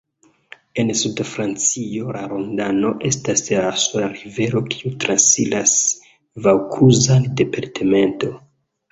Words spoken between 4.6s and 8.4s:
kiu transiras vaŭkluzan departemento.